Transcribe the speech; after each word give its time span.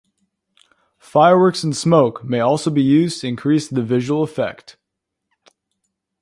Fireworks 0.97 1.63
and 1.63 1.77
smoke 1.77 2.23
may 2.23 2.39
also 2.39 2.71
be 2.71 2.81
used 2.81 3.21
to 3.21 3.27
increase 3.27 3.67
the 3.67 3.83
visual 3.83 4.23
effect. 4.23 4.75